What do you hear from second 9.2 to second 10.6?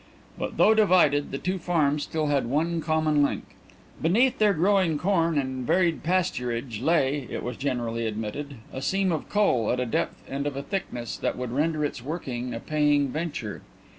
coal at a depth and of